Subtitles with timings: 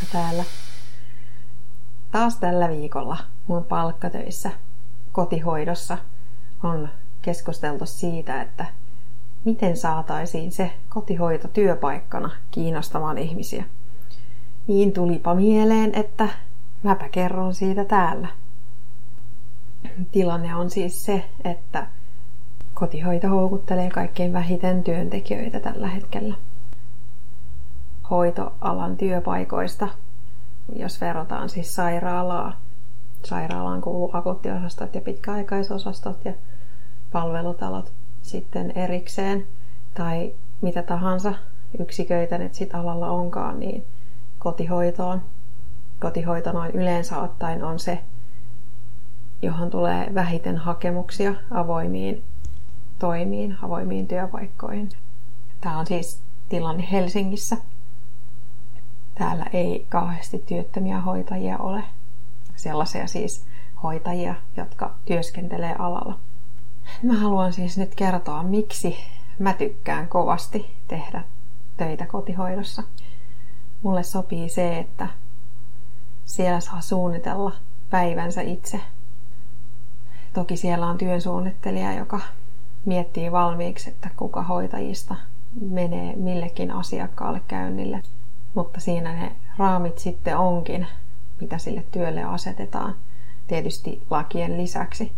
[0.00, 0.44] kanssa täällä.
[2.10, 3.16] Taas tällä viikolla
[3.46, 4.50] mun palkkatöissä
[5.12, 5.98] kotihoidossa
[6.62, 6.88] on
[7.22, 8.66] keskusteltu siitä, että
[9.44, 13.64] miten saataisiin se kotihoito työpaikkana kiinnostamaan ihmisiä.
[14.66, 16.28] Niin tulipa mieleen, että
[16.82, 18.28] mäpä kerron siitä täällä.
[20.12, 21.86] Tilanne on siis se, että
[22.74, 26.34] kotihoito houkuttelee kaikkein vähiten työntekijöitä tällä hetkellä.
[28.10, 29.88] Hoitoalan työpaikoista,
[30.76, 32.60] jos verrataan siis sairaalaa,
[33.24, 36.32] sairaalaan kuuluu akuuttiosastot ja pitkäaikaisosastot ja
[37.12, 37.92] palvelutalot
[38.22, 39.46] sitten erikseen
[39.94, 41.34] tai mitä tahansa
[41.78, 43.86] yksiköitä nyt sit alalla onkaan, niin
[44.38, 45.22] kotihoitoon.
[46.00, 47.98] Kotihoito noin yleensä ottaen on se,
[49.42, 52.24] johon tulee vähiten hakemuksia avoimiin
[52.98, 54.88] toimiin, avoimiin työpaikkoihin.
[55.60, 57.56] Tämä on siis tilanne Helsingissä.
[59.20, 61.84] Täällä ei kauheasti työttömiä hoitajia ole.
[62.56, 63.44] Sellaisia siis
[63.82, 66.18] hoitajia, jotka työskentelee alalla.
[67.02, 68.96] Mä haluan siis nyt kertoa, miksi
[69.38, 71.24] mä tykkään kovasti tehdä
[71.76, 72.82] töitä kotihoidossa.
[73.82, 75.08] Mulle sopii se, että
[76.24, 77.52] siellä saa suunnitella
[77.90, 78.80] päivänsä itse.
[80.32, 82.20] Toki siellä on työsuunnittelija, joka
[82.84, 85.14] miettii valmiiksi, että kuka hoitajista
[85.60, 88.02] menee millekin asiakkaalle käynnille.
[88.54, 90.86] Mutta siinä ne raamit sitten onkin,
[91.40, 92.94] mitä sille työlle asetetaan,
[93.46, 95.12] tietysti lakien lisäksi.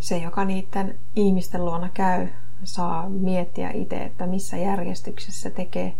[0.00, 2.28] Se, joka niiden ihmisten luona käy,
[2.64, 5.94] saa miettiä itse, että missä järjestyksessä tekee,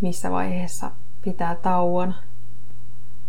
[0.00, 0.90] missä vaiheessa
[1.22, 2.14] pitää tauon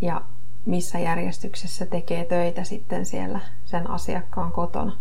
[0.01, 0.21] ja
[0.65, 4.97] missä järjestyksessä tekee töitä sitten siellä sen asiakkaan kotona.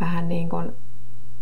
[0.00, 0.72] Vähän niin kuin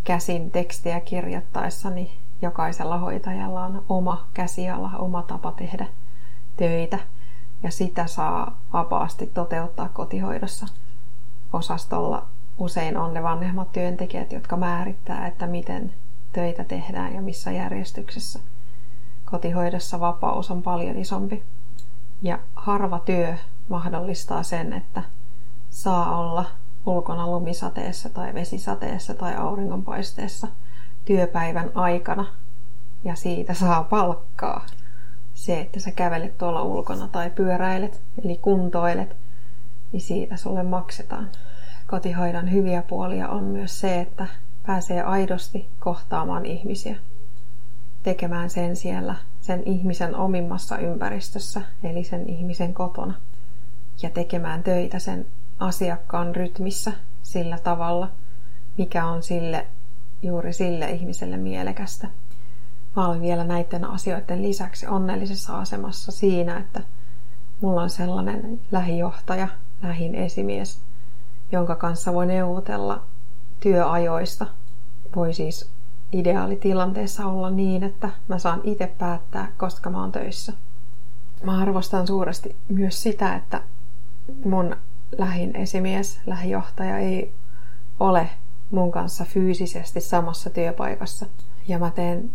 [0.04, 2.10] käsin tekstiä kirjoittaessa, niin
[2.42, 5.86] jokaisella hoitajalla on oma käsiala, oma tapa tehdä
[6.56, 6.98] töitä
[7.62, 10.66] ja sitä saa vapaasti toteuttaa kotihoidossa.
[11.52, 12.26] Osastolla
[12.58, 15.92] usein on ne vanhemmat työntekijät, jotka määrittää, että miten
[16.32, 18.40] töitä tehdään ja missä järjestyksessä.
[19.24, 21.42] Kotihoidossa vapaus on paljon isompi.
[22.22, 23.34] Ja harva työ
[23.68, 25.02] mahdollistaa sen, että
[25.70, 26.44] saa olla
[26.86, 30.48] ulkona lumisateessa tai vesisateessa tai auringonpaisteessa
[31.08, 32.26] työpäivän aikana
[33.04, 34.66] ja siitä saa palkkaa.
[35.34, 39.16] Se, että sä kävelet tuolla ulkona tai pyöräilet, eli kuntoilet,
[39.92, 41.28] niin siitä sulle maksetaan.
[41.86, 44.26] Kotihoidon hyviä puolia on myös se, että
[44.66, 46.96] pääsee aidosti kohtaamaan ihmisiä.
[48.02, 53.14] Tekemään sen siellä sen ihmisen omimmassa ympäristössä, eli sen ihmisen kotona.
[54.02, 55.26] Ja tekemään töitä sen
[55.58, 56.92] asiakkaan rytmissä
[57.22, 58.10] sillä tavalla,
[58.78, 59.66] mikä on sille
[60.22, 62.08] juuri sille ihmiselle mielekästä.
[62.96, 66.82] Mä olen vielä näiden asioiden lisäksi onnellisessa asemassa siinä, että
[67.60, 69.48] mulla on sellainen lähijohtaja,
[69.82, 70.80] lähin esimies,
[71.52, 73.02] jonka kanssa voi neuvotella
[73.60, 74.46] työajoista.
[75.16, 75.70] Voi siis
[76.12, 80.52] ideaalitilanteessa olla niin, että mä saan itse päättää, koska mä oon töissä.
[81.44, 83.62] Mä arvostan suuresti myös sitä, että
[84.44, 84.76] mun
[85.18, 87.34] lähin esimies, lähijohtaja ei
[88.00, 88.30] ole
[88.70, 91.26] mun kanssa fyysisesti samassa työpaikassa.
[91.68, 92.30] Ja mä teen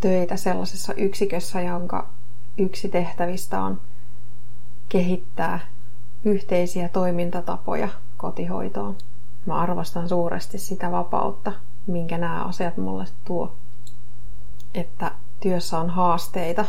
[0.00, 2.08] töitä sellaisessa yksikössä, jonka
[2.58, 3.80] yksi tehtävistä on
[4.88, 5.60] kehittää
[6.24, 8.96] yhteisiä toimintatapoja kotihoitoon.
[9.46, 11.52] Mä arvostan suuresti sitä vapautta,
[11.86, 13.56] minkä nämä asiat mulle tuo.
[14.74, 15.10] Että
[15.40, 16.64] työssä on haasteita.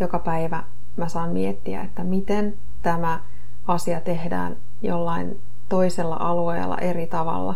[0.00, 0.64] Joka päivä
[0.96, 3.20] mä saan miettiä, että miten tämä
[3.66, 7.54] asia tehdään jollain toisella alueella eri tavalla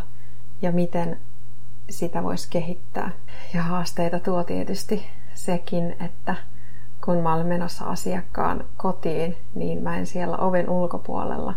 [0.62, 1.20] ja miten
[1.90, 3.10] sitä voisi kehittää.
[3.54, 6.34] Ja haasteita tuo tietysti sekin, että
[7.04, 11.54] kun mä olen menossa asiakkaan kotiin, niin mä en siellä oven ulkopuolella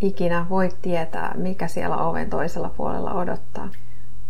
[0.00, 3.68] ikinä voi tietää, mikä siellä oven toisella puolella odottaa.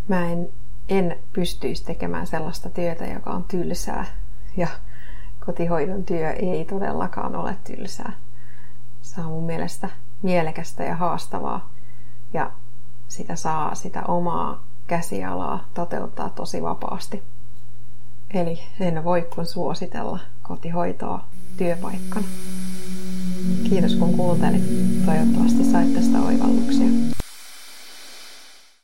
[0.09, 0.48] Mä en,
[0.89, 4.04] en pystyisi tekemään sellaista työtä, joka on tylsää.
[4.57, 4.69] Ja
[5.47, 8.12] kotihoidon työ ei todellakaan ole tylsää.
[9.03, 9.89] Se on mun mielestä
[10.22, 11.71] mielekästä ja haastavaa.
[12.33, 12.53] Ja
[13.08, 17.22] sitä saa sitä omaa käsialaa toteuttaa tosi vapaasti.
[18.34, 21.24] Eli en voi kuin suositella kotihoitoa
[21.56, 22.26] työpaikkana.
[23.68, 24.62] Kiitos kun kuuntelit.
[25.06, 27.16] Toivottavasti sait tästä oivalluksia.